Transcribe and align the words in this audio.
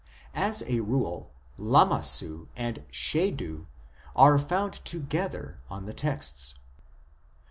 As 0.33 0.63
a 0.65 0.79
rule 0.79 1.31
Lamassu 1.59 2.47
and 2.55 2.83
Shedu 2.91 3.67
are 4.15 4.39
found 4.39 4.83
together 4.83 5.59
on 5.69 5.85
the 5.85 5.93
texts. 5.93 6.55